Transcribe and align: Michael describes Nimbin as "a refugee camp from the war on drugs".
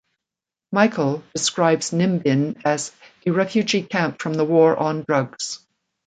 Michael 0.71 1.23
describes 1.35 1.91
Nimbin 1.91 2.59
as 2.65 2.91
"a 3.23 3.29
refugee 3.29 3.83
camp 3.83 4.19
from 4.19 4.33
the 4.33 4.43
war 4.43 4.75
on 4.75 5.03
drugs". 5.07 5.59